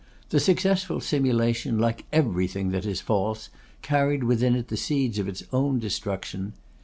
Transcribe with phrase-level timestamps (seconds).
[0.29, 3.49] The successful simulation, like everything that is false,
[3.83, 6.53] carried within it the seeds of its own dissolution.